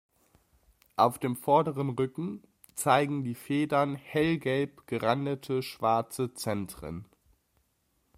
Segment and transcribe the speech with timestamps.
[0.95, 2.41] Auf dem vorderen Rücken
[2.73, 7.05] zeigen die Federn hellgelb gerandete, schwarze Zentren.